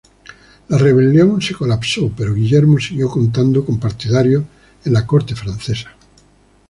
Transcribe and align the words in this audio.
La 0.69 0.79
rebelión 0.79 1.43
se 1.43 1.53
colapsó, 1.53 2.11
pero 2.17 2.33
Guillermo 2.33 2.79
siguió 2.79 3.07
contando 3.07 3.63
con 3.63 3.79
partidario 3.79 4.43
en 4.83 4.93
la 4.93 5.05
corte 5.05 5.35
francesa. 5.35 5.91